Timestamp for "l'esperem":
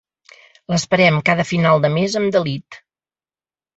0.73-1.21